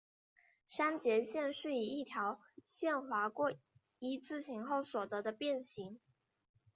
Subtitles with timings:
[0.65, 3.53] 删节线是以一条线划过
[3.99, 5.99] 一字形后所得的变型。